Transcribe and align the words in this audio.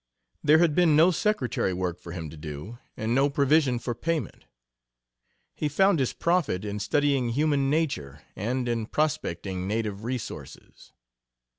There 0.43 0.57
had 0.57 0.73
been 0.73 0.95
no 0.95 1.11
secretary 1.11 1.73
work 1.73 1.99
for 1.99 2.11
him 2.11 2.31
to 2.31 2.35
do, 2.35 2.79
and 2.97 3.13
no 3.13 3.29
provision 3.29 3.77
for 3.77 3.93
payment. 3.93 4.45
He 5.53 5.69
found 5.69 5.99
his 5.99 6.11
profit 6.11 6.65
in 6.65 6.79
studying 6.79 7.29
human 7.29 7.69
nature 7.69 8.23
and 8.35 8.67
in 8.67 8.87
prospecting 8.87 9.67
native 9.67 10.03
resources. 10.03 10.91